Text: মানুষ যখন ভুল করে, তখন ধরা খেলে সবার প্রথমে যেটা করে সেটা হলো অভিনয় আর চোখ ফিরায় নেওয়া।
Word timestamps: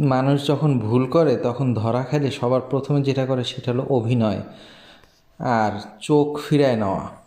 মানুষ 0.00 0.46
যখন 0.46 0.78
ভুল 0.78 1.06
করে, 1.06 1.36
তখন 1.36 1.74
ধরা 1.74 2.02
খেলে 2.02 2.30
সবার 2.30 2.60
প্রথমে 2.60 3.02
যেটা 3.02 3.26
করে 3.26 3.44
সেটা 3.44 3.72
হলো 3.72 3.82
অভিনয় 3.90 4.40
আর 5.38 5.72
চোখ 6.00 6.40
ফিরায় 6.48 6.76
নেওয়া। 6.76 7.21